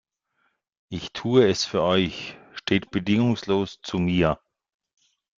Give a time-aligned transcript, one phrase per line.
[0.89, 4.39] Ich tue es für Euch, steht bedingungslos zu mir.